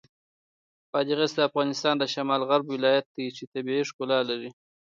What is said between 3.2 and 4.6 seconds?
چې د طبیعت ښکلا لري.